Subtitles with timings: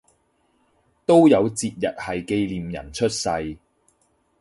[1.05, 3.55] 都有節日係紀念人出世